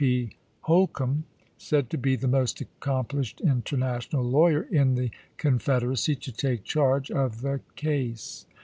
[0.03, 0.31] P.
[0.61, 1.25] Hol combe,
[1.59, 7.11] said to be the most accomplished inter national lawyer in the Confederacy, to take charge
[7.11, 8.47] of the case.